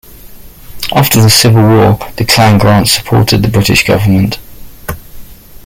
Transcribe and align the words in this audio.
After 0.93 1.21
the 1.21 1.29
Civil 1.29 1.61
War 1.61 1.99
the 2.17 2.25
Clan 2.25 2.57
Grant 2.57 2.87
supported 2.87 3.43
the 3.43 3.49
British 3.49 3.85
government. 3.85 4.39